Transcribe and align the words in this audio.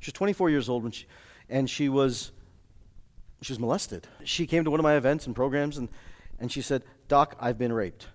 She 0.00 0.08
was 0.08 0.14
24 0.14 0.50
years 0.50 0.68
old 0.68 0.84
when 0.84 0.92
she, 0.92 1.06
and 1.48 1.68
she 1.68 1.88
was, 1.88 2.30
she 3.42 3.52
was 3.52 3.58
molested. 3.58 4.06
She 4.24 4.46
came 4.46 4.64
to 4.64 4.70
one 4.70 4.78
of 4.78 4.84
my 4.84 4.94
events 4.94 5.26
and 5.26 5.34
programs, 5.34 5.76
and, 5.76 5.88
and 6.38 6.52
she 6.52 6.62
said, 6.62 6.84
Doc, 7.08 7.36
I've 7.40 7.58
been 7.58 7.72
raped. 7.72 8.06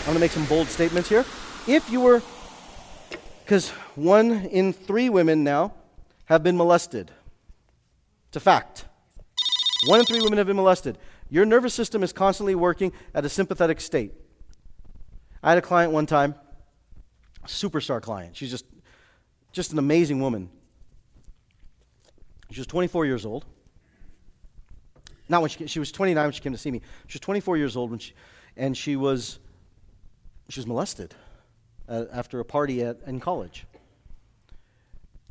I'm 0.00 0.12
going 0.12 0.14
to 0.14 0.20
make 0.20 0.32
some 0.32 0.46
bold 0.46 0.68
statements 0.68 1.08
here. 1.08 1.24
If 1.66 1.90
you 1.90 2.00
were, 2.00 2.22
because 3.42 3.70
one 3.96 4.46
in 4.46 4.72
three 4.72 5.10
women 5.10 5.44
now 5.44 5.74
have 6.26 6.42
been 6.42 6.56
molested. 6.56 7.10
It's 8.28 8.36
a 8.36 8.40
fact. 8.40 8.86
One 9.86 10.00
in 10.00 10.06
three 10.06 10.20
women 10.20 10.38
have 10.38 10.46
been 10.46 10.56
molested. 10.56 10.98
Your 11.30 11.44
nervous 11.44 11.74
system 11.74 12.02
is 12.02 12.12
constantly 12.12 12.54
working 12.54 12.92
at 13.14 13.24
a 13.24 13.28
sympathetic 13.28 13.80
state. 13.80 14.12
I 15.42 15.50
had 15.50 15.58
a 15.58 15.62
client 15.62 15.92
one 15.92 16.06
time, 16.06 16.34
superstar 17.46 18.00
client. 18.00 18.36
She's 18.36 18.50
just, 18.50 18.64
just 19.52 19.72
an 19.72 19.78
amazing 19.78 20.20
woman. 20.20 20.48
She 22.50 22.60
was 22.60 22.66
24 22.66 23.04
years 23.06 23.26
old. 23.26 23.44
Not 25.28 25.40
when 25.40 25.50
she, 25.50 25.66
she 25.66 25.78
was 25.78 25.90
29 25.92 26.24
when 26.24 26.32
she 26.32 26.40
came 26.40 26.52
to 26.52 26.58
see 26.58 26.70
me. 26.70 26.80
She 27.06 27.16
was 27.16 27.20
24 27.20 27.56
years 27.56 27.76
old 27.76 27.90
when 27.90 27.98
she, 27.98 28.12
and 28.56 28.76
she 28.76 28.96
was 28.96 29.38
she 30.48 30.60
was 30.60 30.66
molested 30.66 31.14
uh, 31.88 32.04
after 32.12 32.40
a 32.40 32.44
party 32.44 32.82
at, 32.82 32.98
in 33.06 33.20
college. 33.20 33.66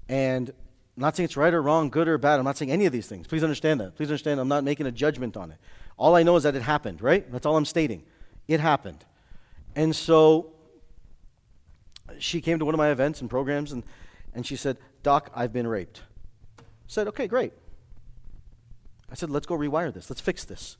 And 0.09 0.51
I'm 0.95 1.01
not 1.01 1.15
saying 1.15 1.25
it's 1.25 1.37
right 1.37 1.53
or 1.53 1.61
wrong, 1.61 1.89
good 1.89 2.07
or 2.07 2.17
bad. 2.17 2.39
I'm 2.39 2.45
not 2.45 2.57
saying 2.57 2.71
any 2.71 2.85
of 2.85 2.93
these 2.93 3.07
things. 3.07 3.25
Please 3.27 3.43
understand 3.43 3.79
that. 3.81 3.95
Please 3.95 4.09
understand 4.09 4.39
I'm 4.39 4.47
not 4.47 4.63
making 4.63 4.85
a 4.85 4.91
judgment 4.91 5.35
on 5.35 5.51
it. 5.51 5.57
All 5.97 6.15
I 6.15 6.23
know 6.23 6.35
is 6.35 6.43
that 6.43 6.55
it 6.55 6.61
happened, 6.61 7.01
right? 7.01 7.29
That's 7.31 7.45
all 7.45 7.57
I'm 7.57 7.65
stating. 7.65 8.03
It 8.47 8.59
happened. 8.59 9.03
And 9.75 9.95
so 9.95 10.53
she 12.19 12.41
came 12.41 12.59
to 12.59 12.65
one 12.65 12.75
of 12.75 12.77
my 12.77 12.89
events 12.89 13.21
and 13.21 13.29
programs 13.29 13.71
and, 13.71 13.83
and 14.33 14.45
she 14.45 14.55
said, 14.55 14.77
Doc, 15.01 15.31
I've 15.35 15.51
been 15.51 15.67
raped. 15.67 16.01
I 16.59 16.63
said, 16.87 17.07
okay, 17.07 17.27
great. 17.27 17.53
I 19.11 19.15
said, 19.15 19.29
let's 19.29 19.47
go 19.47 19.57
rewire 19.57 19.93
this. 19.93 20.09
Let's 20.09 20.21
fix 20.21 20.43
this 20.43 20.77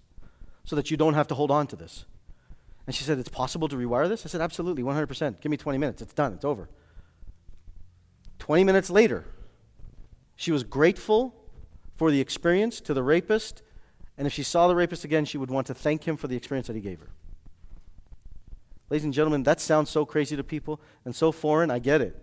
so 0.64 0.76
that 0.76 0.92
you 0.92 0.98
don't 0.98 1.14
have 1.14 1.28
to 1.28 1.36
hold 1.36 1.52
on 1.52 1.68
to 1.68 1.76
this. 1.76 2.06
And 2.86 2.96
she 2.96 3.04
said, 3.04 3.18
It's 3.18 3.30
possible 3.30 3.68
to 3.70 3.76
rewire 3.76 4.10
this? 4.10 4.26
I 4.26 4.30
said, 4.30 4.42
Absolutely, 4.42 4.84
100%. 4.84 5.40
Give 5.40 5.50
me 5.50 5.58
20 5.58 5.78
minutes. 5.78 6.02
It's 6.02 6.14
done. 6.14 6.34
It's 6.34 6.46
over. 6.46 6.70
20 8.40 8.64
minutes 8.64 8.90
later, 8.90 9.26
she 10.36 10.52
was 10.52 10.64
grateful 10.64 11.36
for 11.96 12.12
the 12.12 12.20
experience 12.20 12.82
to 12.82 12.94
the 12.94 13.04
rapist. 13.04 13.62
And 14.18 14.28
if 14.28 14.34
she 14.34 14.44
saw 14.44 14.68
the 14.68 14.76
rapist 14.76 15.04
again, 15.04 15.26
she 15.26 15.38
would 15.38 15.52
want 15.52 15.68
to 15.68 15.74
thank 15.74 16.08
him 16.08 16.18
for 16.18 16.28
the 16.28 16.36
experience 16.36 16.68
that 16.68 16.76
he 16.76 16.82
gave 16.82 17.00
her. 17.00 17.10
Ladies 18.90 19.06
and 19.06 19.14
gentlemen, 19.14 19.44
that 19.44 19.60
sounds 19.60 19.90
so 19.90 20.06
crazy 20.06 20.36
to 20.36 20.44
people 20.44 20.80
and 21.06 21.16
so 21.16 21.32
foreign. 21.32 21.72
I 21.72 21.80
get 21.80 22.02
it. 22.02 22.22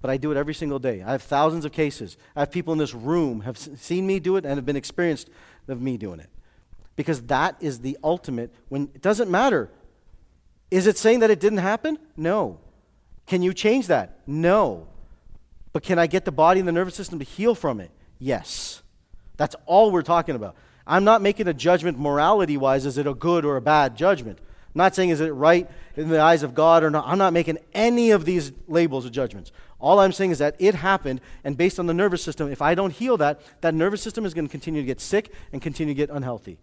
But 0.00 0.10
I 0.10 0.16
do 0.16 0.32
it 0.32 0.36
every 0.36 0.54
single 0.54 0.78
day. 0.78 1.02
I 1.02 1.12
have 1.12 1.22
thousands 1.22 1.64
of 1.64 1.72
cases. 1.72 2.16
I 2.34 2.40
have 2.40 2.50
people 2.50 2.72
in 2.72 2.78
this 2.78 2.94
room 2.94 3.42
have 3.42 3.58
seen 3.58 4.06
me 4.06 4.18
do 4.18 4.36
it 4.36 4.44
and 4.44 4.56
have 4.56 4.66
been 4.66 4.76
experienced 4.76 5.28
of 5.68 5.80
me 5.80 5.96
doing 5.96 6.20
it. 6.20 6.30
Because 6.96 7.22
that 7.22 7.56
is 7.60 7.80
the 7.80 7.96
ultimate 8.02 8.54
when 8.68 8.90
it 8.94 9.02
doesn't 9.02 9.30
matter 9.30 9.70
is 10.70 10.86
it 10.86 10.96
saying 10.96 11.20
that 11.20 11.30
it 11.30 11.40
didn't 11.40 11.58
happen? 11.58 11.98
No. 12.16 12.60
Can 13.26 13.42
you 13.42 13.52
change 13.52 13.88
that? 13.88 14.20
No. 14.26 14.86
But 15.72 15.82
can 15.82 15.98
I 15.98 16.06
get 16.06 16.24
the 16.24 16.32
body 16.32 16.60
and 16.60 16.68
the 16.68 16.72
nervous 16.72 16.94
system 16.94 17.18
to 17.18 17.24
heal 17.24 17.54
from 17.54 17.80
it? 17.80 17.90
Yes. 18.18 18.82
That's 19.36 19.56
all 19.66 19.90
we're 19.90 20.02
talking 20.02 20.34
about. 20.34 20.56
I'm 20.86 21.04
not 21.04 21.22
making 21.22 21.46
a 21.48 21.54
judgment 21.54 21.98
morality 21.98 22.56
wise, 22.56 22.86
is 22.86 22.98
it 22.98 23.06
a 23.06 23.14
good 23.14 23.44
or 23.44 23.56
a 23.56 23.60
bad 23.60 23.96
judgment? 23.96 24.38
I'm 24.40 24.78
not 24.78 24.94
saying 24.94 25.10
is 25.10 25.20
it 25.20 25.30
right 25.30 25.68
in 25.96 26.08
the 26.08 26.20
eyes 26.20 26.42
of 26.42 26.54
God 26.54 26.82
or 26.82 26.90
not. 26.90 27.06
I'm 27.06 27.18
not 27.18 27.32
making 27.32 27.58
any 27.72 28.10
of 28.10 28.24
these 28.24 28.52
labels 28.66 29.06
or 29.06 29.10
judgments. 29.10 29.52
All 29.78 29.98
I'm 29.98 30.12
saying 30.12 30.32
is 30.32 30.38
that 30.38 30.56
it 30.58 30.74
happened, 30.74 31.20
and 31.42 31.56
based 31.56 31.78
on 31.78 31.86
the 31.86 31.94
nervous 31.94 32.22
system, 32.22 32.50
if 32.50 32.60
I 32.60 32.74
don't 32.74 32.92
heal 32.92 33.16
that, 33.16 33.40
that 33.62 33.74
nervous 33.74 34.02
system 34.02 34.26
is 34.26 34.34
going 34.34 34.46
to 34.46 34.50
continue 34.50 34.82
to 34.82 34.86
get 34.86 35.00
sick 35.00 35.32
and 35.52 35.62
continue 35.62 35.94
to 35.94 35.96
get 35.96 36.10
unhealthy. 36.10 36.58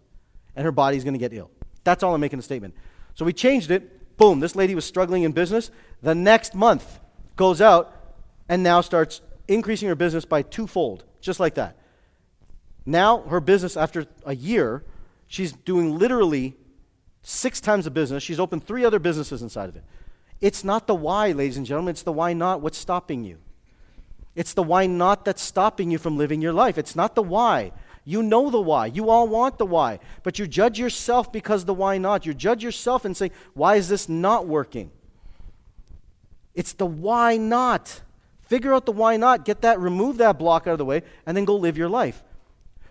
And 0.54 0.64
her 0.64 0.72
body's 0.72 1.04
going 1.04 1.14
to 1.14 1.18
get 1.18 1.32
ill. 1.32 1.50
That's 1.84 2.02
all 2.02 2.14
I'm 2.14 2.20
making 2.20 2.38
a 2.38 2.42
statement. 2.42 2.74
So 3.14 3.24
we 3.24 3.32
changed 3.32 3.70
it 3.70 3.98
Boom, 4.18 4.40
this 4.40 4.56
lady 4.56 4.74
was 4.74 4.84
struggling 4.84 5.22
in 5.22 5.32
business. 5.32 5.70
The 6.02 6.14
next 6.14 6.54
month 6.54 6.98
goes 7.36 7.60
out 7.60 7.94
and 8.48 8.62
now 8.62 8.80
starts 8.80 9.20
increasing 9.46 9.88
her 9.88 9.94
business 9.94 10.24
by 10.24 10.42
twofold, 10.42 11.04
just 11.20 11.40
like 11.40 11.54
that. 11.54 11.76
Now, 12.86 13.22
her 13.22 13.40
business, 13.40 13.76
after 13.76 14.06
a 14.24 14.34
year, 14.34 14.84
she's 15.26 15.52
doing 15.52 15.98
literally 15.98 16.56
six 17.22 17.60
times 17.60 17.84
the 17.84 17.90
business. 17.90 18.22
She's 18.22 18.40
opened 18.40 18.64
three 18.64 18.84
other 18.84 18.98
businesses 18.98 19.42
inside 19.42 19.68
of 19.68 19.76
it. 19.76 19.84
It's 20.40 20.64
not 20.64 20.86
the 20.86 20.94
why, 20.94 21.32
ladies 21.32 21.56
and 21.56 21.66
gentlemen. 21.66 21.90
It's 21.90 22.02
the 22.02 22.12
why 22.12 22.32
not. 22.32 22.60
What's 22.60 22.78
stopping 22.78 23.24
you? 23.24 23.38
It's 24.34 24.54
the 24.54 24.62
why 24.62 24.86
not 24.86 25.24
that's 25.24 25.42
stopping 25.42 25.90
you 25.90 25.98
from 25.98 26.16
living 26.16 26.40
your 26.40 26.52
life. 26.52 26.78
It's 26.78 26.94
not 26.94 27.14
the 27.14 27.22
why. 27.22 27.72
You 28.04 28.22
know 28.22 28.48
the 28.50 28.60
why. 28.60 28.86
You 28.86 29.10
all 29.10 29.28
want 29.28 29.58
the 29.58 29.66
why. 29.66 29.98
But 30.22 30.38
you 30.38 30.46
judge 30.46 30.78
yourself 30.78 31.30
because 31.32 31.64
the 31.64 31.74
why 31.74 31.98
not. 31.98 32.24
You 32.24 32.32
judge 32.32 32.62
yourself 32.62 33.04
and 33.04 33.16
say, 33.16 33.32
why 33.52 33.74
is 33.74 33.88
this 33.88 34.08
not 34.08 34.46
working? 34.46 34.92
It's 36.54 36.72
the 36.72 36.86
why 36.86 37.36
not. 37.36 38.00
Figure 38.48 38.74
out 38.74 38.86
the 38.86 38.92
why 38.92 39.18
not. 39.18 39.44
Get 39.44 39.60
that, 39.60 39.78
remove 39.78 40.16
that 40.18 40.38
block 40.38 40.66
out 40.66 40.72
of 40.72 40.78
the 40.78 40.84
way, 40.84 41.02
and 41.26 41.36
then 41.36 41.44
go 41.44 41.54
live 41.54 41.76
your 41.76 41.88
life. 41.88 42.22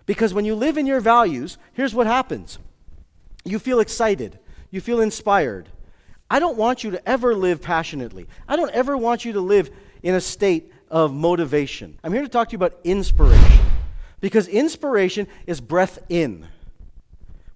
Because 0.06 0.32
when 0.32 0.44
you 0.44 0.54
live 0.54 0.78
in 0.78 0.86
your 0.86 1.00
values, 1.00 1.58
here's 1.74 1.94
what 1.94 2.06
happens 2.06 2.58
you 3.44 3.58
feel 3.58 3.80
excited, 3.80 4.38
you 4.70 4.80
feel 4.80 5.00
inspired. 5.00 5.68
I 6.30 6.38
don't 6.38 6.56
want 6.56 6.84
you 6.84 6.92
to 6.92 7.08
ever 7.08 7.34
live 7.34 7.60
passionately. 7.60 8.28
I 8.46 8.56
don't 8.56 8.70
ever 8.70 8.96
want 8.96 9.24
you 9.24 9.32
to 9.32 9.40
live 9.40 9.70
in 10.02 10.14
a 10.14 10.20
state 10.20 10.70
of 10.90 11.12
motivation. 11.12 11.98
I'm 12.04 12.12
here 12.12 12.22
to 12.22 12.28
talk 12.28 12.48
to 12.48 12.52
you 12.52 12.56
about 12.56 12.78
inspiration. 12.84 13.64
Because 14.20 14.46
inspiration 14.46 15.26
is 15.46 15.60
breath 15.60 15.98
in. 16.08 16.46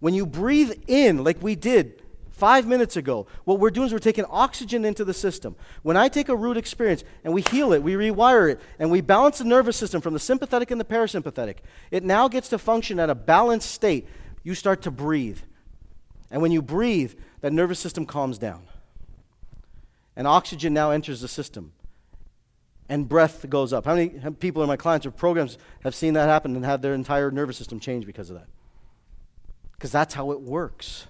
When 0.01 0.15
you 0.15 0.27
breathe 0.27 0.73
in, 0.87 1.23
like 1.23 1.43
we 1.43 1.55
did 1.55 2.02
five 2.43 2.67
minutes 2.67 2.97
ago, 2.97 3.25
what 3.45 3.61
we're 3.61 3.71
doing 3.71 3.87
is 3.87 3.93
we're 3.93 4.01
taking 4.01 4.25
oxygen 4.25 4.85
into 4.85 5.05
the 5.05 5.15
system. 5.15 5.55
When 5.83 5.97
I 5.97 6.09
take 6.09 6.29
a 6.29 6.35
root 6.35 6.57
experience 6.57 7.05
and 7.23 7.33
we 7.33 7.43
heal 7.53 7.73
it, 7.73 7.85
we 7.85 7.93
rewire 7.93 8.51
it, 8.51 8.61
and 8.81 8.91
we 8.91 9.01
balance 9.01 9.39
the 9.39 9.45
nervous 9.45 9.77
system 9.77 10.01
from 10.01 10.13
the 10.13 10.19
sympathetic 10.19 10.73
and 10.73 10.81
the 10.81 10.85
parasympathetic, 10.85 11.59
it 11.93 12.03
now 12.03 12.27
gets 12.27 12.49
to 12.49 12.59
function 12.59 12.99
at 12.99 13.09
a 13.09 13.15
balanced 13.15 13.71
state. 13.71 14.09
You 14.43 14.57
start 14.57 14.83
to 14.83 14.91
breathe. 14.91 15.39
And 16.33 16.43
when 16.43 16.51
you 16.51 16.63
breathe, 16.63 17.15
that 17.43 17.53
nervous 17.53 17.79
system 17.79 18.07
calms 18.07 18.39
down. 18.39 18.65
And 20.17 20.27
oxygen 20.27 20.75
now 20.75 20.91
enters 20.91 21.21
the 21.21 21.29
system 21.29 21.73
and 22.89 23.09
breath 23.09 23.49
goes 23.49 23.73
up. 23.73 23.85
How 23.85 23.95
many 23.95 24.09
people 24.41 24.63
in 24.63 24.69
my 24.69 24.77
clients 24.77 25.07
or 25.07 25.13
programs 25.13 25.59
have 25.85 25.95
seen 25.95 26.15
that 26.15 26.29
happen 26.29 26.57
and 26.57 26.65
have 26.65 26.83
their 26.83 26.95
entire 26.95 27.31
nervous 27.31 27.57
system 27.57 27.79
change 27.79 28.05
because 28.05 28.31
of 28.31 28.37
that? 28.37 28.49
Because 29.75 29.93
that's 29.93 30.15
how 30.15 30.33
it 30.33 30.41
works. 30.41 31.07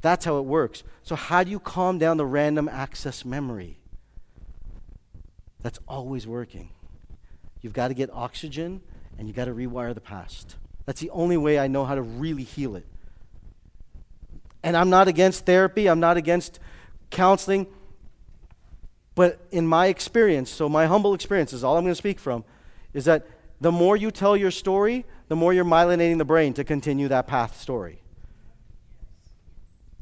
That's 0.00 0.24
how 0.24 0.38
it 0.38 0.44
works. 0.44 0.82
So, 1.02 1.16
how 1.16 1.42
do 1.42 1.50
you 1.50 1.58
calm 1.58 1.98
down 1.98 2.16
the 2.16 2.26
random 2.26 2.68
access 2.68 3.24
memory? 3.24 3.78
That's 5.62 5.78
always 5.88 6.26
working. 6.26 6.70
You've 7.60 7.72
got 7.72 7.88
to 7.88 7.94
get 7.94 8.10
oxygen 8.12 8.82
and 9.18 9.26
you've 9.26 9.36
got 9.36 9.46
to 9.46 9.54
rewire 9.54 9.94
the 9.94 10.00
past. 10.00 10.56
That's 10.84 11.00
the 11.00 11.10
only 11.10 11.36
way 11.36 11.58
I 11.58 11.66
know 11.66 11.84
how 11.84 11.94
to 11.94 12.02
really 12.02 12.44
heal 12.44 12.76
it. 12.76 12.86
And 14.62 14.76
I'm 14.76 14.90
not 14.90 15.08
against 15.08 15.46
therapy, 15.46 15.88
I'm 15.88 16.00
not 16.00 16.16
against 16.16 16.60
counseling. 17.10 17.66
But 19.14 19.40
in 19.50 19.66
my 19.66 19.86
experience, 19.86 20.50
so 20.50 20.68
my 20.68 20.86
humble 20.86 21.14
experience 21.14 21.52
is 21.52 21.64
all 21.64 21.76
I'm 21.76 21.84
going 21.84 21.92
to 21.92 21.96
speak 21.96 22.20
from, 22.20 22.44
is 22.92 23.06
that 23.06 23.26
the 23.60 23.72
more 23.72 23.96
you 23.96 24.10
tell 24.10 24.36
your 24.36 24.50
story, 24.50 25.06
the 25.28 25.36
more 25.36 25.52
you're 25.52 25.64
myelinating 25.64 26.18
the 26.18 26.24
brain 26.24 26.52
to 26.54 26.64
continue 26.64 27.08
that 27.08 27.26
path 27.26 27.58
story. 27.58 28.02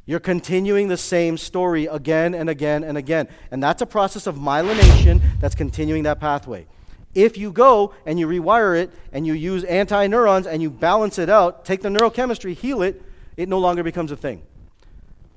You're 0.06 0.20
continuing 0.20 0.88
the 0.88 0.96
same 0.96 1.38
story 1.38 1.86
again 1.86 2.34
and 2.34 2.50
again 2.50 2.84
and 2.84 2.98
again. 2.98 3.28
And 3.50 3.62
that's 3.62 3.80
a 3.80 3.86
process 3.86 4.26
of 4.26 4.36
myelination 4.36 5.22
that's 5.40 5.54
continuing 5.54 6.02
that 6.02 6.20
pathway. 6.20 6.66
If 7.14 7.38
you 7.38 7.52
go 7.52 7.94
and 8.04 8.18
you 8.18 8.26
rewire 8.26 8.78
it 8.78 8.90
and 9.12 9.26
you 9.26 9.32
use 9.34 9.64
anti 9.64 10.06
neurons 10.08 10.46
and 10.46 10.60
you 10.60 10.68
balance 10.68 11.18
it 11.18 11.30
out, 11.30 11.64
take 11.64 11.80
the 11.80 11.88
neurochemistry, 11.88 12.54
heal 12.54 12.82
it, 12.82 13.00
it 13.36 13.48
no 13.48 13.58
longer 13.58 13.82
becomes 13.82 14.10
a 14.10 14.16
thing. 14.16 14.42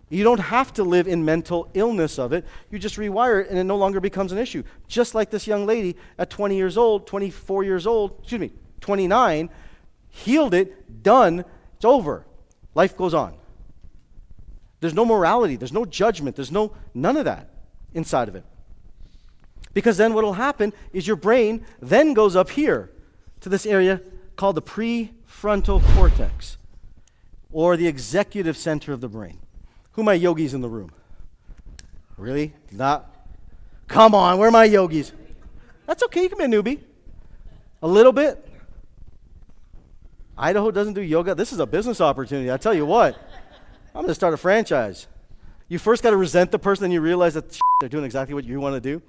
You 0.09 0.23
don't 0.23 0.39
have 0.39 0.73
to 0.73 0.83
live 0.83 1.07
in 1.07 1.23
mental 1.23 1.69
illness 1.73 2.17
of 2.17 2.33
it. 2.33 2.45
You 2.71 2.79
just 2.79 2.97
rewire 2.97 3.43
it 3.43 3.49
and 3.49 3.59
it 3.59 3.65
no 3.65 3.75
longer 3.75 3.99
becomes 3.99 4.31
an 4.31 4.37
issue. 4.37 4.63
Just 4.87 5.15
like 5.15 5.29
this 5.29 5.47
young 5.47 5.65
lady 5.65 5.95
at 6.17 6.29
20 6.29 6.55
years 6.55 6.77
old, 6.77 7.07
24 7.07 7.63
years 7.63 7.85
old, 7.85 8.19
excuse 8.19 8.39
me, 8.39 8.51
29, 8.81 9.49
healed 10.09 10.53
it, 10.53 11.03
done, 11.03 11.43
it's 11.75 11.85
over. 11.85 12.25
Life 12.73 12.95
goes 12.95 13.13
on. 13.13 13.37
There's 14.79 14.93
no 14.93 15.05
morality, 15.05 15.55
there's 15.55 15.73
no 15.73 15.85
judgment, 15.85 16.35
there's 16.35 16.51
no 16.51 16.73
none 16.93 17.17
of 17.17 17.25
that 17.25 17.49
inside 17.93 18.27
of 18.27 18.35
it. 18.35 18.43
Because 19.73 19.97
then 19.97 20.13
what 20.13 20.23
will 20.23 20.33
happen 20.33 20.73
is 20.93 21.07
your 21.07 21.15
brain 21.15 21.65
then 21.81 22.13
goes 22.13 22.35
up 22.35 22.49
here 22.51 22.91
to 23.41 23.49
this 23.49 23.65
area 23.65 24.01
called 24.35 24.55
the 24.55 24.61
prefrontal 24.61 25.83
cortex, 25.95 26.57
or 27.51 27.77
the 27.77 27.87
executive 27.87 28.57
center 28.57 28.93
of 28.93 29.01
the 29.01 29.07
brain. 29.07 29.39
Who 29.93 30.03
my 30.03 30.13
yogis 30.13 30.53
in 30.53 30.61
the 30.61 30.69
room? 30.69 30.91
Really? 32.17 32.53
Not? 32.71 33.13
Come 33.87 34.13
on, 34.13 34.37
where 34.37 34.49
are 34.49 34.51
my 34.51 34.65
yogis? 34.65 35.11
That's 35.85 36.03
okay, 36.03 36.23
you 36.23 36.29
can 36.29 36.37
be 36.37 36.43
a 36.43 36.47
newbie. 36.47 36.79
A 37.81 37.87
little 37.87 38.11
bit. 38.11 38.43
Idaho 40.37 40.69
doesn't 40.71 40.93
do 40.93 41.01
yoga. 41.01 41.33
This 41.33 41.51
is 41.51 41.59
a 41.59 41.65
business 41.65 41.99
opportunity. 41.99 42.51
I 42.51 42.57
tell 42.57 42.73
you 42.73 42.85
what, 42.85 43.17
I'm 43.97 44.03
going 44.03 44.11
to 44.11 44.15
start 44.15 44.35
a 44.35 44.37
franchise. 44.37 45.07
You 45.67 45.79
first 45.79 46.03
got 46.03 46.11
to 46.11 46.17
resent 46.17 46.51
the 46.51 46.59
person, 46.59 46.83
then 46.83 46.91
you 46.91 47.01
realize 47.01 47.33
that 47.33 47.57
they're 47.79 47.89
doing 47.89 48.05
exactly 48.05 48.35
what 48.35 48.45
you 48.45 48.59
want 48.59 48.75
to 48.75 48.79
do. 48.79 49.01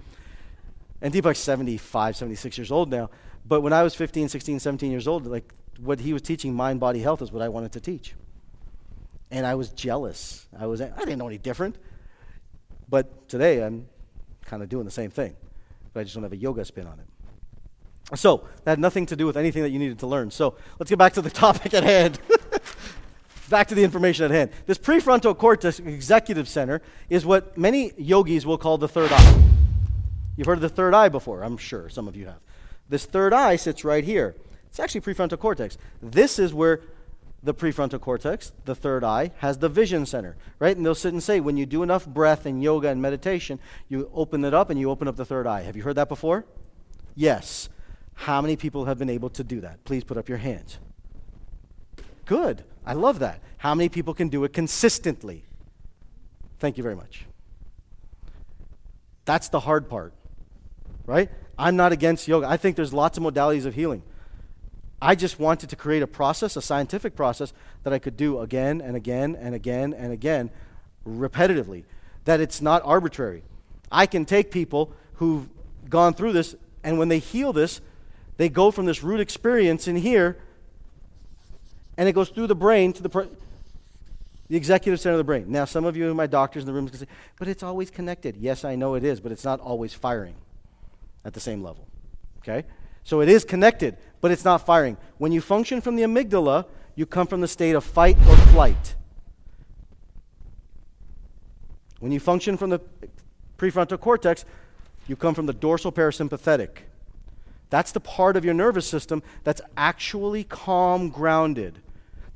And 1.02 1.12
Deepak's 1.12 1.40
75, 1.40 2.16
76 2.16 2.56
years 2.56 2.72
old 2.72 2.90
now. 2.90 3.10
But 3.44 3.60
when 3.60 3.74
I 3.74 3.82
was 3.82 3.94
15, 3.94 4.30
16, 4.30 4.60
17 4.60 4.90
years 4.90 5.06
old, 5.06 5.26
like 5.26 5.52
what 5.78 6.00
he 6.00 6.14
was 6.14 6.22
teaching, 6.22 6.54
mind, 6.54 6.80
body, 6.80 7.00
health, 7.00 7.20
is 7.20 7.30
what 7.30 7.42
I 7.42 7.50
wanted 7.50 7.72
to 7.72 7.80
teach. 7.80 8.14
And 9.30 9.44
I 9.44 9.56
was 9.56 9.68
jealous. 9.68 10.46
I 10.58 10.64
was 10.64 10.80
I 10.80 10.88
didn't 10.88 11.18
know 11.18 11.28
any 11.28 11.36
different. 11.36 11.76
But 12.88 13.28
today 13.28 13.62
I'm 13.62 13.88
kind 14.46 14.62
of 14.62 14.70
doing 14.70 14.86
the 14.86 14.90
same 14.90 15.10
thing, 15.10 15.36
but 15.92 16.00
I 16.00 16.04
just 16.04 16.14
don't 16.14 16.22
have 16.22 16.32
a 16.32 16.36
yoga 16.36 16.64
spin 16.64 16.86
on 16.86 16.98
it. 16.98 18.18
So 18.18 18.48
that 18.64 18.70
had 18.70 18.78
nothing 18.78 19.04
to 19.04 19.16
do 19.16 19.26
with 19.26 19.36
anything 19.36 19.62
that 19.62 19.68
you 19.68 19.78
needed 19.78 19.98
to 19.98 20.06
learn. 20.06 20.30
So 20.30 20.56
let's 20.78 20.88
get 20.88 20.98
back 20.98 21.12
to 21.12 21.20
the 21.20 21.30
topic 21.44 21.74
at 21.74 21.84
hand. 21.84 22.18
back 23.48 23.68
to 23.68 23.74
the 23.74 23.84
information 23.84 24.24
at 24.24 24.30
hand. 24.30 24.50
This 24.66 24.78
prefrontal 24.78 25.36
cortex 25.36 25.78
executive 25.78 26.48
center 26.48 26.80
is 27.08 27.24
what 27.26 27.56
many 27.56 27.92
yogis 27.96 28.46
will 28.46 28.58
call 28.58 28.78
the 28.78 28.88
third 28.88 29.12
eye. 29.12 29.44
You've 30.36 30.46
heard 30.46 30.58
of 30.58 30.62
the 30.62 30.68
third 30.68 30.94
eye 30.94 31.08
before, 31.08 31.42
I'm 31.42 31.56
sure 31.56 31.88
some 31.88 32.06
of 32.06 32.16
you 32.16 32.26
have. 32.26 32.40
This 32.88 33.04
third 33.04 33.32
eye 33.32 33.56
sits 33.56 33.84
right 33.84 34.04
here. 34.04 34.36
It's 34.68 34.78
actually 34.80 35.00
prefrontal 35.00 35.38
cortex. 35.38 35.76
This 36.00 36.38
is 36.38 36.54
where 36.54 36.80
the 37.42 37.54
prefrontal 37.54 38.00
cortex, 38.00 38.52
the 38.64 38.74
third 38.74 39.04
eye, 39.04 39.32
has 39.38 39.58
the 39.58 39.68
vision 39.68 40.06
center, 40.06 40.36
right? 40.58 40.76
And 40.76 40.84
they'll 40.84 40.94
sit 40.94 41.12
and 41.12 41.22
say, 41.22 41.40
when 41.40 41.56
you 41.56 41.66
do 41.66 41.82
enough 41.82 42.06
breath 42.06 42.46
and 42.46 42.62
yoga 42.62 42.88
and 42.88 43.00
meditation, 43.00 43.60
you 43.88 44.10
open 44.12 44.44
it 44.44 44.54
up 44.54 44.70
and 44.70 44.78
you 44.78 44.90
open 44.90 45.08
up 45.08 45.16
the 45.16 45.24
third 45.24 45.46
eye. 45.46 45.62
Have 45.62 45.76
you 45.76 45.82
heard 45.82 45.96
that 45.96 46.08
before? 46.08 46.44
Yes. 47.14 47.68
How 48.14 48.40
many 48.40 48.56
people 48.56 48.86
have 48.86 48.98
been 48.98 49.10
able 49.10 49.30
to 49.30 49.44
do 49.44 49.60
that? 49.60 49.84
Please 49.84 50.02
put 50.02 50.16
up 50.16 50.28
your 50.28 50.38
hands. 50.38 50.78
Good. 52.24 52.64
I 52.88 52.94
love 52.94 53.18
that. 53.18 53.42
How 53.58 53.74
many 53.74 53.90
people 53.90 54.14
can 54.14 54.30
do 54.30 54.44
it 54.44 54.54
consistently? 54.54 55.44
Thank 56.58 56.78
you 56.78 56.82
very 56.82 56.96
much. 56.96 57.26
That's 59.26 59.50
the 59.50 59.60
hard 59.60 59.90
part, 59.90 60.14
right? 61.04 61.28
I'm 61.58 61.76
not 61.76 61.92
against 61.92 62.26
yoga. 62.26 62.48
I 62.48 62.56
think 62.56 62.76
there's 62.76 62.94
lots 62.94 63.18
of 63.18 63.24
modalities 63.24 63.66
of 63.66 63.74
healing. 63.74 64.02
I 65.02 65.14
just 65.14 65.38
wanted 65.38 65.68
to 65.68 65.76
create 65.76 66.02
a 66.02 66.06
process, 66.06 66.56
a 66.56 66.62
scientific 66.62 67.14
process, 67.14 67.52
that 67.82 67.92
I 67.92 67.98
could 67.98 68.16
do 68.16 68.40
again 68.40 68.80
and 68.80 68.96
again 68.96 69.36
and 69.38 69.54
again 69.54 69.92
and 69.92 70.10
again 70.10 70.50
repetitively. 71.06 71.84
That 72.24 72.40
it's 72.40 72.62
not 72.62 72.80
arbitrary. 72.86 73.42
I 73.92 74.06
can 74.06 74.24
take 74.24 74.50
people 74.50 74.94
who've 75.16 75.46
gone 75.90 76.14
through 76.14 76.32
this, 76.32 76.56
and 76.82 76.98
when 76.98 77.08
they 77.08 77.18
heal 77.18 77.52
this, 77.52 77.82
they 78.38 78.48
go 78.48 78.70
from 78.70 78.86
this 78.86 79.02
root 79.02 79.20
experience 79.20 79.86
in 79.86 79.96
here, 79.96 80.38
and 81.98 82.08
it 82.08 82.12
goes 82.12 82.30
through 82.30 82.46
the 82.46 82.54
brain 82.54 82.92
to 82.94 83.02
the, 83.02 83.08
pr- 83.08 83.22
the 84.48 84.56
executive 84.56 85.00
center 85.00 85.14
of 85.14 85.18
the 85.18 85.24
brain. 85.24 85.46
Now, 85.48 85.64
some 85.64 85.84
of 85.84 85.96
you, 85.96 86.14
my 86.14 86.28
doctors 86.28 86.62
in 86.62 86.66
the 86.68 86.72
room, 86.72 86.88
can 86.88 86.96
say, 86.96 87.06
but 87.38 87.48
it's 87.48 87.64
always 87.64 87.90
connected. 87.90 88.36
Yes, 88.36 88.64
I 88.64 88.76
know 88.76 88.94
it 88.94 89.04
is, 89.04 89.20
but 89.20 89.32
it's 89.32 89.44
not 89.44 89.60
always 89.60 89.92
firing 89.92 90.36
at 91.24 91.34
the 91.34 91.40
same 91.40 91.62
level. 91.62 91.88
Okay? 92.38 92.64
So 93.02 93.20
it 93.20 93.28
is 93.28 93.44
connected, 93.44 93.96
but 94.20 94.30
it's 94.30 94.44
not 94.44 94.64
firing. 94.64 94.96
When 95.18 95.32
you 95.32 95.40
function 95.40 95.80
from 95.80 95.96
the 95.96 96.04
amygdala, 96.04 96.66
you 96.94 97.04
come 97.04 97.26
from 97.26 97.40
the 97.40 97.48
state 97.48 97.74
of 97.74 97.82
fight 97.82 98.16
or 98.28 98.36
flight. 98.36 98.94
When 101.98 102.12
you 102.12 102.20
function 102.20 102.56
from 102.56 102.70
the 102.70 102.80
prefrontal 103.58 104.00
cortex, 104.00 104.44
you 105.08 105.16
come 105.16 105.34
from 105.34 105.46
the 105.46 105.52
dorsal 105.52 105.90
parasympathetic. 105.90 106.68
That's 107.70 107.90
the 107.90 108.00
part 108.00 108.36
of 108.36 108.44
your 108.44 108.54
nervous 108.54 108.86
system 108.86 109.22
that's 109.42 109.60
actually 109.76 110.44
calm, 110.44 111.10
grounded. 111.10 111.80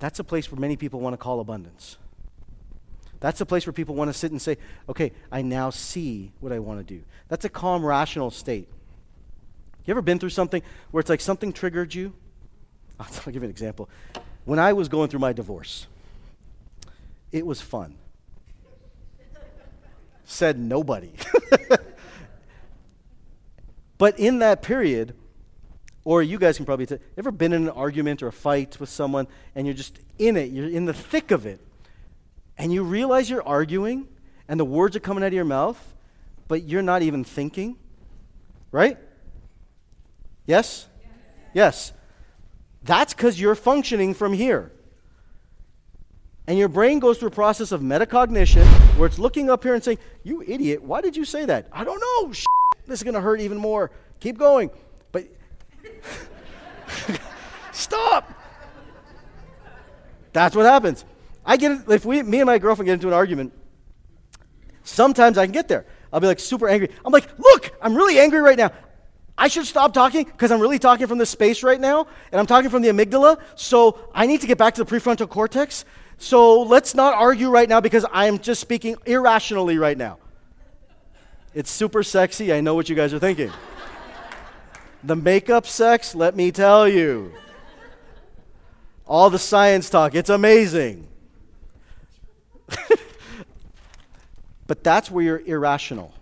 That's 0.03 0.19
a 0.19 0.25
place 0.25 0.51
where 0.51 0.61
many 0.61 0.75
people 0.75 0.99
want 0.99 1.13
to 1.13 1.17
call 1.17 1.39
abundance. 1.39 1.97
That's 3.21 3.41
a 3.41 3.47
place 3.47 3.67
where 3.67 3.73
people 3.73 3.95
want 3.95 4.09
to 4.09 4.13
sit 4.13 4.33
and 4.33 4.43
say, 4.43 4.59
okay, 4.89 5.13
I 5.31 5.43
now 5.43 5.71
see 5.71 6.33
what 6.41 6.51
I 6.51 6.59
want 6.59 6.81
to 6.81 6.85
do. 6.85 7.05
That's 7.29 7.45
a 7.45 7.49
calm, 7.49 7.87
rational 7.87 8.33
state. 8.33 8.69
You 9.85 9.93
ever 9.93 10.03
been 10.03 10.19
through 10.19 10.31
something 10.31 10.61
where 10.91 11.01
it's 11.01 11.09
like 11.09 11.21
something 11.21 11.53
triggered 11.53 11.95
you? 11.95 12.15
I'll, 12.99 13.07
give 13.27 13.37
you 13.37 13.45
an 13.45 13.51
example. 13.51 13.89
When 14.45 14.59
I 14.59 14.73
was 14.73 14.89
going 14.89 15.09
through 15.09 15.21
my 15.21 15.33
divorce, 15.33 15.87
it 17.31 17.47
was 17.47 17.61
fun. 17.61 17.95
Said 20.25 20.59
nobody. 20.59 21.13
but 23.99 24.19
in 24.19 24.41
that 24.41 24.63
period, 24.63 25.15
or 26.05 26.23
you 26.23 26.39
guys 26.39 26.57
can 26.57 26.67
probably 26.67 26.87
tell, 26.87 26.99
ever 27.17 27.31
been 27.31 27.53
in 27.53 27.65
an 27.65 27.71
argument 27.71 28.23
or 28.23 28.29
a 28.29 28.33
fight 28.33 28.79
with 28.81 28.89
someone 28.89 29.27
and 29.55 29.67
you're 29.67 29.75
just 29.75 29.99
in 30.19 30.37
it, 30.37 30.51
you're 30.51 30.69
in 30.69 30.85
the 30.85 30.95
thick 30.95 31.31
of 31.31 31.47
it, 31.47 31.61
and 32.59 32.73
you 32.73 32.83
realize 32.83 33.31
you're 33.31 33.47
arguing 33.47 34.09
and 34.49 34.59
the 34.59 34.65
words 34.65 34.97
are 34.97 35.01
coming 35.01 35.23
out 35.23 35.29
of 35.29 35.33
your 35.33 35.45
mouth, 35.45 35.95
but 36.49 36.65
you're 36.65 36.83
not 36.83 37.03
even 37.03 37.25
thinking, 37.25 37.77
right? 38.71 38.99
Yes? 40.47 40.87
Yes. 41.55 41.93
That's 42.83 43.15
because 43.15 43.41
you're 43.41 43.55
functioning 43.55 44.15
from 44.15 44.33
here. 44.33 44.73
And 46.47 46.59
your 46.59 46.69
brain 46.69 46.99
goes 46.99 47.19
through 47.19 47.29
a 47.29 47.33
process 47.33 47.71
of 47.71 47.81
metacognition 47.81 48.65
where 48.97 49.07
it's 49.07 49.19
looking 49.19 49.49
up 49.49 49.63
here 49.63 49.75
and 49.75 49.83
saying, 49.83 49.99
You 50.25 50.43
idiot, 50.43 50.83
why 50.83 51.01
did 51.01 51.17
you 51.17 51.25
say 51.25 51.45
that? 51.45 51.69
I 51.73 51.85
don't 51.85 52.01
know. 52.01 52.33
Shit, 52.33 52.47
this 52.87 52.99
is 52.99 53.05
going 53.05 53.15
to 53.15 53.21
hurt 53.21 53.41
even 53.41 53.59
more. 53.59 53.93
Keep 54.19 54.39
going. 54.39 54.71
But 55.13 55.29
stop. 57.73 58.33
That's 60.33 60.57
what 60.57 60.67
happens. 60.67 61.05
I 61.45 61.57
get 61.57 61.89
if 61.89 62.05
we, 62.05 62.23
me 62.23 62.41
and 62.41 62.47
my 62.47 62.59
girlfriend 62.59 62.87
get 62.87 62.95
into 62.95 63.09
an 63.09 63.15
argument, 63.15 63.53
sometimes 64.85 65.39
I 65.39 65.47
can 65.47 65.53
get 65.53 65.69
there. 65.69 65.87
I'll 66.13 66.21
be 66.21 66.27
like 66.27 66.41
super 66.41 66.69
angry. 66.69 66.91
I'm 67.05 67.13
like, 67.13 67.27
look, 67.39 67.73
I'm 67.81 67.95
really 67.95 68.19
angry 68.19 68.41
right 68.41 68.57
now. 68.57 68.71
I 69.37 69.49
should 69.49 69.67
stop 69.67 69.93
talking 69.93 70.25
because 70.25 70.53
I'm 70.53 70.61
really 70.61 70.79
talking 70.79 71.07
from 71.07 71.19
this 71.19 71.31
space 71.31 71.63
right 71.63 71.81
now, 71.81 72.07
and 72.31 72.39
I'm 72.39 72.47
talking 72.47 72.71
from 72.71 72.83
the 72.83 72.89
amygdala. 72.91 73.41
So 73.57 73.99
I 74.15 74.27
need 74.27 74.41
to 74.43 74.47
get 74.47 74.59
back 74.59 74.75
to 74.75 74.85
the 74.85 74.91
prefrontal 74.91 75.29
cortex. 75.29 75.85
So 76.19 76.63
let's 76.63 76.95
not 76.95 77.15
argue 77.15 77.51
right 77.51 77.69
now 77.69 77.81
because 77.81 78.05
I 78.13 78.27
am 78.27 78.39
just 78.39 78.61
speaking 78.61 78.97
irrationally 79.07 79.79
right 79.79 79.99
now. 79.99 80.19
It's 81.55 81.71
super 81.71 82.03
sexy. 82.03 82.53
I 82.53 82.61
know 82.61 82.75
what 82.75 82.89
you 82.89 82.95
guys 82.95 83.13
are 83.13 83.19
thinking. 83.19 83.51
The 85.05 85.17
makeup 85.17 85.67
sex, 85.67 86.15
let 86.15 86.37
me 86.37 86.53
tell 86.53 86.89
you. 86.89 87.33
All 89.07 89.31
the 89.31 89.39
science 89.39 89.91
talk, 89.91 90.15
it's 90.15 90.31
amazing. 90.31 91.09
but 94.67 94.83
that's 94.85 95.11
where 95.11 95.25
you're 95.25 95.41
irrational 95.41 96.15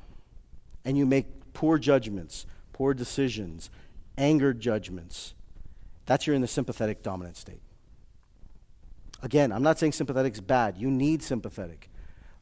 and 0.84 0.96
you 0.96 1.06
make 1.06 1.26
poor 1.52 1.78
judgments 1.78 2.46
poor 2.80 2.94
decisions, 2.94 3.68
angered 4.16 4.58
judgments. 4.58 5.34
That's 6.06 6.26
you're 6.26 6.34
in 6.34 6.40
the 6.40 6.48
sympathetic 6.48 7.02
dominant 7.02 7.36
state. 7.36 7.60
Again, 9.22 9.52
I'm 9.52 9.62
not 9.62 9.78
saying 9.78 9.92
sympathetic 9.92 10.32
is 10.32 10.40
bad. 10.40 10.78
You 10.78 10.90
need 10.90 11.22
sympathetic. 11.22 11.90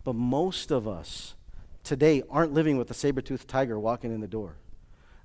But 0.04 0.12
most 0.12 0.70
of 0.70 0.86
us 0.86 1.34
today 1.82 2.22
aren't 2.30 2.54
living 2.54 2.78
with 2.78 2.88
a 2.88 2.94
saber 2.94 3.20
toothed 3.20 3.48
tiger 3.48 3.80
walking 3.80 4.14
in 4.14 4.20
the 4.20 4.28
door. 4.28 4.58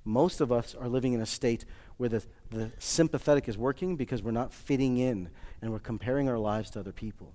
Most 0.04 0.40
of 0.40 0.52
us 0.52 0.74
are 0.74 0.88
living 0.88 1.14
in 1.14 1.20
a 1.20 1.26
state 1.26 1.64
where 1.96 2.08
the, 2.08 2.22
the 2.50 2.70
sympathetic 2.78 3.48
is 3.48 3.56
working 3.56 3.96
because 3.96 4.22
we're 4.22 4.32
not 4.32 4.52
fitting 4.52 4.98
in 4.98 5.30
and 5.62 5.72
we're 5.72 5.78
comparing 5.78 6.28
our 6.28 6.38
lives 6.38 6.70
to 6.70 6.80
other 6.80 6.92
people. 6.92 7.32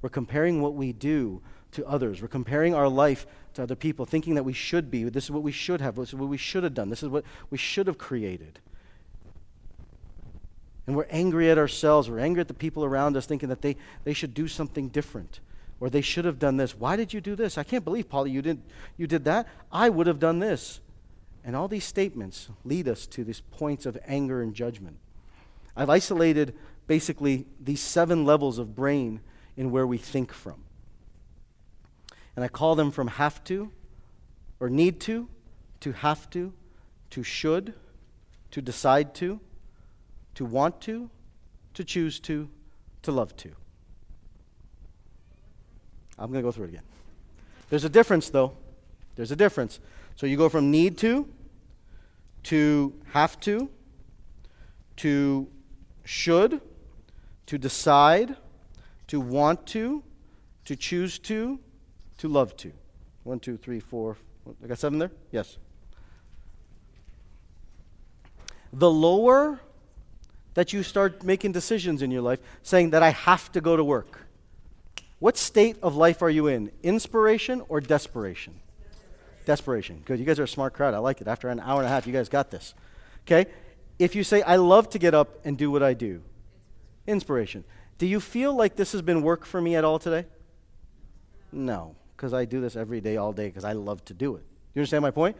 We're 0.00 0.08
comparing 0.08 0.62
what 0.62 0.74
we 0.74 0.92
do 0.92 1.42
to 1.72 1.86
others. 1.86 2.22
We're 2.22 2.28
comparing 2.28 2.74
our 2.74 2.88
life 2.88 3.26
to 3.54 3.62
other 3.62 3.76
people, 3.76 4.06
thinking 4.06 4.34
that 4.34 4.42
we 4.42 4.52
should 4.52 4.90
be. 4.90 5.04
This 5.04 5.24
is 5.24 5.30
what 5.30 5.42
we 5.42 5.52
should 5.52 5.80
have. 5.80 5.96
This 5.96 6.08
is 6.08 6.14
what 6.14 6.28
we 6.28 6.36
should 6.36 6.64
have 6.64 6.74
done. 6.74 6.88
This 6.88 7.02
is 7.02 7.08
what 7.08 7.24
we 7.50 7.58
should 7.58 7.86
have 7.86 7.98
created. 7.98 8.58
And 10.86 10.96
we're 10.96 11.06
angry 11.10 11.50
at 11.50 11.58
ourselves. 11.58 12.10
We're 12.10 12.18
angry 12.18 12.40
at 12.40 12.48
the 12.48 12.54
people 12.54 12.84
around 12.84 13.16
us, 13.16 13.26
thinking 13.26 13.48
that 13.50 13.62
they, 13.62 13.76
they 14.04 14.14
should 14.14 14.34
do 14.34 14.48
something 14.48 14.88
different 14.88 15.40
or 15.78 15.90
they 15.90 16.00
should 16.00 16.24
have 16.24 16.38
done 16.38 16.56
this. 16.56 16.76
Why 16.76 16.96
did 16.96 17.12
you 17.12 17.20
do 17.20 17.34
this? 17.36 17.58
I 17.58 17.64
can't 17.64 17.84
believe, 17.84 18.08
Polly, 18.08 18.30
you, 18.30 18.42
didn't, 18.42 18.64
you 18.96 19.06
did 19.06 19.24
that. 19.24 19.48
I 19.70 19.88
would 19.88 20.06
have 20.06 20.18
done 20.18 20.38
this. 20.38 20.80
And 21.44 21.56
all 21.56 21.68
these 21.68 21.84
statements 21.84 22.48
lead 22.64 22.86
us 22.88 23.06
to 23.08 23.24
these 23.24 23.40
points 23.40 23.86
of 23.86 23.98
anger 24.06 24.42
and 24.42 24.54
judgment. 24.54 24.98
I've 25.76 25.90
isolated 25.90 26.54
basically 26.86 27.46
these 27.60 27.80
seven 27.80 28.24
levels 28.24 28.58
of 28.58 28.74
brain 28.74 29.20
in 29.56 29.70
where 29.70 29.86
we 29.86 29.98
think 29.98 30.32
from. 30.32 30.64
And 32.36 32.44
I 32.44 32.48
call 32.48 32.74
them 32.74 32.90
from 32.90 33.08
have 33.08 33.42
to 33.44 33.70
or 34.60 34.70
need 34.70 35.00
to, 35.00 35.28
to 35.80 35.92
have 35.92 36.30
to, 36.30 36.52
to 37.10 37.22
should, 37.22 37.74
to 38.52 38.62
decide 38.62 39.14
to, 39.16 39.40
to 40.34 40.44
want 40.44 40.80
to, 40.82 41.10
to 41.74 41.84
choose 41.84 42.20
to, 42.20 42.48
to 43.02 43.12
love 43.12 43.36
to. 43.36 43.50
I'm 46.18 46.30
going 46.30 46.42
to 46.42 46.46
go 46.46 46.52
through 46.52 46.66
it 46.66 46.68
again. 46.68 46.82
There's 47.70 47.84
a 47.84 47.88
difference, 47.88 48.30
though. 48.30 48.56
There's 49.16 49.32
a 49.32 49.36
difference. 49.36 49.80
So 50.16 50.26
you 50.26 50.36
go 50.36 50.48
from 50.48 50.70
need 50.70 50.98
to, 50.98 51.28
to 52.44 52.92
have 53.12 53.38
to, 53.40 53.70
to 54.96 55.48
should, 56.04 56.60
to 57.46 57.58
decide, 57.58 58.36
to 59.08 59.20
want 59.20 59.66
to, 59.68 60.02
to 60.64 60.76
choose 60.76 61.18
to, 61.20 61.58
to 62.18 62.28
love 62.28 62.56
to. 62.58 62.72
One, 63.24 63.40
two, 63.40 63.56
three, 63.56 63.80
four. 63.80 64.16
I 64.62 64.66
got 64.66 64.78
seven 64.78 64.98
there? 64.98 65.12
Yes. 65.30 65.58
The 68.72 68.90
lower 68.90 69.60
that 70.54 70.72
you 70.72 70.82
start 70.82 71.22
making 71.22 71.52
decisions 71.52 72.02
in 72.02 72.10
your 72.10 72.22
life, 72.22 72.40
saying 72.62 72.90
that 72.90 73.02
I 73.02 73.10
have 73.10 73.50
to 73.52 73.60
go 73.60 73.76
to 73.76 73.84
work, 73.84 74.26
what 75.18 75.36
state 75.36 75.76
of 75.82 75.94
life 75.94 76.20
are 76.20 76.30
you 76.30 76.48
in? 76.48 76.72
Inspiration 76.82 77.62
or 77.68 77.80
desperation? 77.80 78.54
Desperation. 79.44 80.02
Good. 80.04 80.18
You 80.18 80.24
guys 80.24 80.38
are 80.38 80.44
a 80.44 80.48
smart 80.48 80.74
crowd. 80.74 80.94
I 80.94 80.98
like 80.98 81.20
it. 81.20 81.28
After 81.28 81.48
an 81.48 81.60
hour 81.60 81.78
and 81.78 81.86
a 81.86 81.88
half, 81.88 82.06
you 82.06 82.12
guys 82.12 82.28
got 82.28 82.50
this. 82.50 82.74
Okay? 83.26 83.50
If 83.98 84.14
you 84.14 84.24
say, 84.24 84.42
I 84.42 84.56
love 84.56 84.90
to 84.90 84.98
get 84.98 85.14
up 85.14 85.44
and 85.44 85.56
do 85.56 85.70
what 85.70 85.82
I 85.82 85.94
do, 85.94 86.22
inspiration. 87.06 87.64
Do 87.98 88.06
you 88.06 88.20
feel 88.20 88.54
like 88.54 88.76
this 88.76 88.92
has 88.92 89.02
been 89.02 89.22
work 89.22 89.44
for 89.44 89.60
me 89.60 89.76
at 89.76 89.84
all 89.84 89.98
today? 89.98 90.26
No, 91.52 91.94
because 92.16 92.32
I 92.32 92.46
do 92.46 92.60
this 92.60 92.76
every 92.76 93.00
day, 93.00 93.16
all 93.16 93.32
day, 93.32 93.46
because 93.46 93.64
I 93.64 93.72
love 93.72 94.04
to 94.06 94.14
do 94.14 94.36
it. 94.36 94.44
You 94.74 94.80
understand 94.80 95.02
my 95.02 95.10
point? 95.10 95.36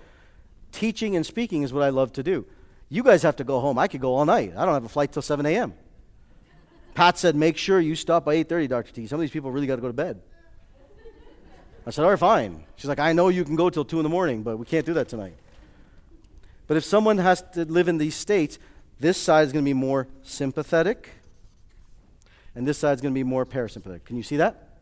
Teaching 0.71 1.17
and 1.17 1.25
speaking 1.25 1.63
is 1.63 1.73
what 1.73 1.83
I 1.83 1.89
love 1.89 2.13
to 2.15 2.23
do. 2.23 2.47
You 2.89 3.03
guys 3.03 3.23
have 3.23 3.37
to 3.37 3.45
go 3.45 3.61
home. 3.61 3.79
I 3.79 3.89
could 3.89 4.01
go 4.01 4.15
all 4.15 4.25
night. 4.25 4.53
I 4.57 4.65
don't 4.65 4.75
have 4.75 4.85
a 4.85 4.89
flight 4.89 5.13
till 5.13 5.23
7 5.23 5.47
a.m. 5.47 5.75
Pat 6.95 7.19
said, 7.19 7.35
make 7.35 7.57
sure 7.57 7.81
you 7.81 7.95
stop 7.95 8.25
by 8.25 8.37
8.30, 8.45 8.69
Dr. 8.69 8.93
T. 8.93 9.07
Some 9.07 9.17
of 9.17 9.23
these 9.23 9.31
people 9.31 9.51
really 9.51 9.67
got 9.67 9.77
to 9.77 9.83
go 9.83 9.89
to 9.89 9.95
bed. 9.95 10.21
I 11.87 11.91
said, 11.91 12.05
all 12.05 12.11
right, 12.11 12.19
fine. 12.19 12.65
She's 12.77 12.89
like, 12.89 12.99
I 12.99 13.13
know 13.13 13.29
you 13.29 13.45
can 13.45 13.57
go 13.57 13.71
till 13.71 13.85
2 13.85 13.99
in 13.99 14.03
the 14.05 14.09
morning, 14.09 14.43
but 14.43 14.57
we 14.57 14.67
can't 14.67 14.87
do 14.87 14.95
that 14.95 15.09
tonight. 15.09 15.35
But 16.69 16.77
if 16.77 16.85
someone 16.85 17.19
has 17.19 17.43
to 17.55 17.65
live 17.65 17.89
in 17.89 17.99
these 17.99 18.15
states, 18.15 18.59
this 19.01 19.19
side 19.19 19.47
is 19.47 19.53
going 19.53 19.65
to 19.65 19.69
be 19.69 19.75
more 19.75 20.07
sympathetic, 20.23 21.11
and 22.55 22.67
this 22.67 22.79
side 22.79 22.95
is 22.95 23.01
going 23.01 23.13
to 23.13 23.19
be 23.19 23.25
more 23.25 23.45
parasympathetic. 23.45 24.05
Can 24.05 24.17
you 24.17 24.23
see 24.23 24.37
that? 24.37 24.79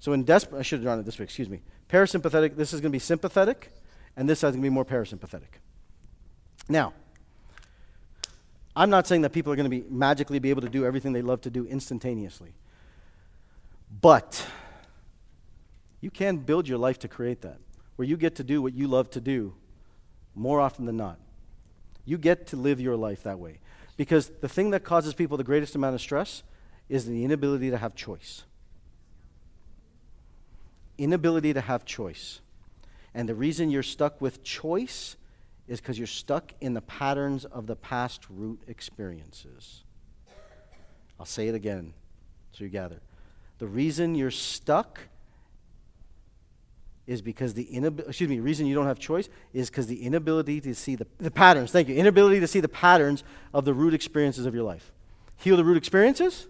So 0.00 0.12
in 0.12 0.24
desperate, 0.24 0.58
I 0.58 0.62
should 0.62 0.80
have 0.80 0.84
drawn 0.84 0.98
it 0.98 1.04
this 1.04 1.18
way, 1.18 1.24
excuse 1.24 1.48
me. 1.48 1.62
Parasympathetic, 1.88 2.56
this 2.56 2.72
is 2.72 2.80
going 2.80 2.90
to 2.90 2.94
be 2.94 2.98
sympathetic, 2.98 3.72
and 4.16 4.28
this 4.28 4.40
side 4.40 4.48
is 4.48 4.56
going 4.56 4.64
to 4.64 4.70
be 4.70 4.74
more 4.74 4.84
parasympathetic. 4.84 5.60
Now, 6.68 6.92
I'm 8.74 8.90
not 8.90 9.06
saying 9.06 9.22
that 9.22 9.30
people 9.30 9.52
are 9.52 9.56
going 9.56 9.70
to 9.70 9.70
be 9.70 9.84
magically 9.88 10.38
be 10.38 10.50
able 10.50 10.62
to 10.62 10.68
do 10.68 10.84
everything 10.84 11.12
they 11.12 11.22
love 11.22 11.40
to 11.42 11.50
do 11.50 11.66
instantaneously. 11.66 12.54
But 14.00 14.46
you 16.02 16.10
can 16.10 16.38
build 16.38 16.68
your 16.68 16.76
life 16.76 16.98
to 16.98 17.08
create 17.08 17.40
that, 17.40 17.58
where 17.96 18.06
you 18.06 18.18
get 18.18 18.34
to 18.34 18.44
do 18.44 18.60
what 18.60 18.74
you 18.74 18.88
love 18.88 19.08
to 19.10 19.20
do 19.20 19.54
more 20.34 20.60
often 20.60 20.84
than 20.84 20.96
not. 20.96 21.18
You 22.04 22.18
get 22.18 22.48
to 22.48 22.56
live 22.56 22.80
your 22.80 22.96
life 22.96 23.22
that 23.22 23.38
way. 23.38 23.60
Because 23.96 24.30
the 24.40 24.48
thing 24.48 24.70
that 24.70 24.82
causes 24.82 25.14
people 25.14 25.36
the 25.36 25.44
greatest 25.44 25.76
amount 25.76 25.94
of 25.94 26.00
stress 26.00 26.42
is 26.88 27.06
the 27.06 27.24
inability 27.24 27.70
to 27.70 27.78
have 27.78 27.94
choice. 27.94 28.42
Inability 30.98 31.54
to 31.54 31.60
have 31.60 31.84
choice. 31.84 32.40
And 33.14 33.28
the 33.28 33.34
reason 33.34 33.70
you're 33.70 33.84
stuck 33.84 34.20
with 34.20 34.42
choice 34.42 35.16
is 35.68 35.80
because 35.80 35.98
you're 35.98 36.06
stuck 36.08 36.52
in 36.60 36.74
the 36.74 36.80
patterns 36.80 37.44
of 37.44 37.68
the 37.68 37.76
past 37.76 38.22
root 38.28 38.60
experiences. 38.66 39.84
I'll 41.20 41.26
say 41.26 41.46
it 41.46 41.54
again 41.54 41.94
so 42.52 42.64
you 42.64 42.70
gather. 42.70 43.00
The 43.58 43.68
reason 43.68 44.16
you're 44.16 44.32
stuck 44.32 44.98
is 47.06 47.20
because 47.20 47.54
the 47.54 47.64
inability, 47.64 48.08
excuse 48.08 48.30
me, 48.30 48.40
reason 48.40 48.66
you 48.66 48.74
don't 48.74 48.86
have 48.86 48.98
choice 48.98 49.28
is 49.52 49.68
because 49.68 49.86
the 49.86 50.04
inability 50.04 50.60
to 50.60 50.74
see 50.74 50.94
the, 50.94 51.06
the 51.18 51.30
patterns, 51.30 51.72
thank 51.72 51.88
you, 51.88 51.96
inability 51.96 52.38
to 52.40 52.46
see 52.46 52.60
the 52.60 52.68
patterns 52.68 53.24
of 53.52 53.64
the 53.64 53.74
root 53.74 53.92
experiences 53.92 54.46
of 54.46 54.54
your 54.54 54.64
life. 54.64 54.92
Heal 55.36 55.56
the 55.56 55.64
root 55.64 55.76
experiences, 55.76 56.46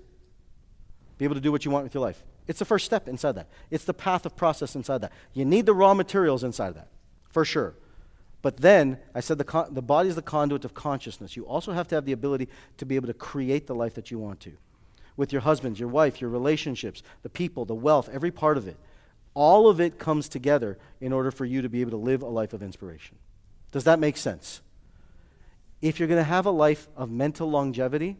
be 1.16 1.24
able 1.24 1.34
to 1.34 1.40
do 1.40 1.50
what 1.50 1.64
you 1.64 1.70
want 1.70 1.84
with 1.84 1.94
your 1.94 2.02
life. 2.02 2.22
It's 2.46 2.58
the 2.58 2.64
first 2.64 2.84
step 2.84 3.08
inside 3.08 3.32
that. 3.32 3.48
It's 3.70 3.84
the 3.84 3.94
path 3.94 4.26
of 4.26 4.36
process 4.36 4.74
inside 4.76 4.98
that. 4.98 5.12
You 5.32 5.44
need 5.44 5.64
the 5.64 5.74
raw 5.74 5.94
materials 5.94 6.44
inside 6.44 6.68
of 6.68 6.74
that, 6.74 6.88
for 7.30 7.44
sure. 7.44 7.74
But 8.42 8.56
then, 8.58 8.98
I 9.14 9.20
said 9.20 9.38
the, 9.38 9.44
con- 9.44 9.72
the 9.72 9.82
body 9.82 10.08
is 10.08 10.16
the 10.16 10.22
conduit 10.22 10.64
of 10.64 10.74
consciousness. 10.74 11.36
You 11.36 11.46
also 11.46 11.72
have 11.72 11.86
to 11.88 11.94
have 11.94 12.04
the 12.04 12.12
ability 12.12 12.48
to 12.78 12.84
be 12.84 12.96
able 12.96 13.06
to 13.06 13.14
create 13.14 13.68
the 13.68 13.74
life 13.74 13.94
that 13.94 14.10
you 14.10 14.18
want 14.18 14.40
to. 14.40 14.52
With 15.16 15.32
your 15.32 15.42
husband, 15.42 15.78
your 15.78 15.88
wife, 15.88 16.20
your 16.20 16.30
relationships, 16.30 17.02
the 17.22 17.28
people, 17.28 17.64
the 17.64 17.74
wealth, 17.74 18.08
every 18.12 18.32
part 18.32 18.58
of 18.58 18.66
it. 18.66 18.76
All 19.34 19.68
of 19.68 19.80
it 19.80 19.98
comes 19.98 20.28
together 20.28 20.78
in 21.00 21.12
order 21.12 21.30
for 21.30 21.44
you 21.44 21.62
to 21.62 21.68
be 21.68 21.80
able 21.80 21.92
to 21.92 21.96
live 21.96 22.22
a 22.22 22.26
life 22.26 22.52
of 22.52 22.62
inspiration. 22.62 23.16
Does 23.70 23.84
that 23.84 23.98
make 23.98 24.16
sense? 24.16 24.60
If 25.80 25.98
you're 25.98 26.08
going 26.08 26.20
to 26.20 26.24
have 26.24 26.46
a 26.46 26.50
life 26.50 26.88
of 26.96 27.10
mental 27.10 27.50
longevity, 27.50 28.18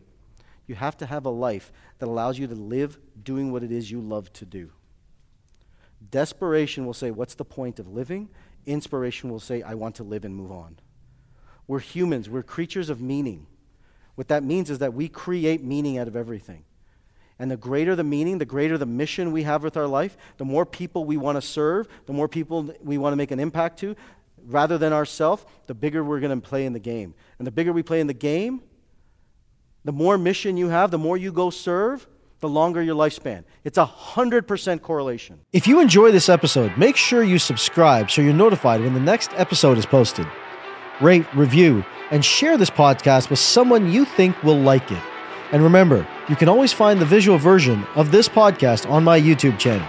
you 0.66 0.74
have 0.74 0.96
to 0.98 1.06
have 1.06 1.26
a 1.26 1.30
life 1.30 1.70
that 1.98 2.08
allows 2.08 2.38
you 2.38 2.46
to 2.46 2.54
live 2.54 2.98
doing 3.22 3.52
what 3.52 3.62
it 3.62 3.70
is 3.70 3.90
you 3.90 4.00
love 4.00 4.32
to 4.34 4.46
do. 4.46 4.70
Desperation 6.10 6.86
will 6.86 6.94
say, 6.94 7.10
What's 7.10 7.34
the 7.34 7.44
point 7.44 7.78
of 7.78 7.88
living? 7.88 8.28
Inspiration 8.66 9.30
will 9.30 9.40
say, 9.40 9.62
I 9.62 9.74
want 9.74 9.96
to 9.96 10.04
live 10.04 10.24
and 10.24 10.34
move 10.34 10.50
on. 10.50 10.78
We're 11.66 11.80
humans, 11.80 12.28
we're 12.28 12.42
creatures 12.42 12.90
of 12.90 13.00
meaning. 13.00 13.46
What 14.14 14.28
that 14.28 14.42
means 14.42 14.70
is 14.70 14.78
that 14.78 14.94
we 14.94 15.08
create 15.08 15.62
meaning 15.62 15.98
out 15.98 16.08
of 16.08 16.16
everything. 16.16 16.64
And 17.42 17.50
the 17.50 17.56
greater 17.56 17.96
the 17.96 18.04
meaning, 18.04 18.38
the 18.38 18.44
greater 18.44 18.78
the 18.78 18.86
mission 18.86 19.32
we 19.32 19.42
have 19.42 19.64
with 19.64 19.76
our 19.76 19.88
life, 19.88 20.16
the 20.36 20.44
more 20.44 20.64
people 20.64 21.04
we 21.04 21.16
want 21.16 21.34
to 21.36 21.42
serve, 21.42 21.88
the 22.06 22.12
more 22.12 22.28
people 22.28 22.72
we 22.84 22.98
want 22.98 23.14
to 23.14 23.16
make 23.16 23.32
an 23.32 23.40
impact 23.40 23.80
to, 23.80 23.96
rather 24.46 24.78
than 24.78 24.92
ourselves, 24.92 25.44
the 25.66 25.74
bigger 25.74 26.04
we're 26.04 26.20
going 26.20 26.40
to 26.40 26.48
play 26.48 26.64
in 26.64 26.72
the 26.72 26.78
game. 26.78 27.14
And 27.38 27.46
the 27.46 27.50
bigger 27.50 27.72
we 27.72 27.82
play 27.82 27.98
in 27.98 28.06
the 28.06 28.14
game, 28.14 28.62
the 29.84 29.90
more 29.90 30.16
mission 30.16 30.56
you 30.56 30.68
have, 30.68 30.92
the 30.92 30.98
more 30.98 31.16
you 31.16 31.32
go 31.32 31.50
serve, 31.50 32.06
the 32.38 32.48
longer 32.48 32.80
your 32.80 32.94
lifespan. 32.94 33.42
It's 33.64 33.76
a 33.76 33.86
100% 33.86 34.80
correlation. 34.80 35.40
If 35.52 35.66
you 35.66 35.80
enjoy 35.80 36.12
this 36.12 36.28
episode, 36.28 36.78
make 36.78 36.96
sure 36.96 37.24
you 37.24 37.40
subscribe 37.40 38.08
so 38.08 38.22
you're 38.22 38.34
notified 38.34 38.82
when 38.82 38.94
the 38.94 39.00
next 39.00 39.32
episode 39.32 39.78
is 39.78 39.86
posted. 39.86 40.28
Rate, 41.00 41.26
review, 41.34 41.84
and 42.12 42.24
share 42.24 42.56
this 42.56 42.70
podcast 42.70 43.30
with 43.30 43.40
someone 43.40 43.90
you 43.90 44.04
think 44.04 44.40
will 44.44 44.60
like 44.60 44.92
it. 44.92 45.02
And 45.52 45.62
remember, 45.62 46.06
you 46.28 46.36
can 46.36 46.48
always 46.48 46.72
find 46.72 47.00
the 47.00 47.04
visual 47.04 47.38
version 47.38 47.84
of 47.94 48.10
this 48.10 48.28
podcast 48.28 48.90
on 48.90 49.04
my 49.04 49.20
YouTube 49.20 49.58
channel. 49.58 49.86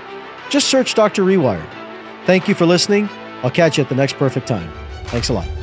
Just 0.49 0.67
search 0.67 0.93
Dr. 0.93 1.23
Rewired. 1.23 1.69
Thank 2.25 2.47
you 2.47 2.55
for 2.55 2.65
listening. 2.65 3.09
I'll 3.41 3.51
catch 3.51 3.77
you 3.77 3.83
at 3.83 3.89
the 3.89 3.95
next 3.95 4.17
perfect 4.17 4.47
time. 4.47 4.71
Thanks 5.05 5.29
a 5.29 5.33
lot. 5.33 5.62